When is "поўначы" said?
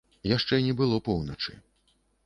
1.11-1.53